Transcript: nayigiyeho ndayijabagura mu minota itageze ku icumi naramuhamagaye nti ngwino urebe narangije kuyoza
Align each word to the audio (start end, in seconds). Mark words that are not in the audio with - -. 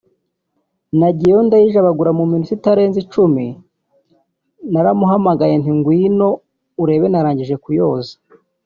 nayigiyeho 0.97 1.41
ndayijabagura 1.47 2.11
mu 2.17 2.23
minota 2.31 2.51
itageze 2.57 2.99
ku 3.03 3.03
icumi 3.07 3.45
naramuhamagaye 4.73 5.53
nti 5.61 5.71
ngwino 5.77 6.29
urebe 6.81 7.05
narangije 7.09 7.55
kuyoza 7.63 8.15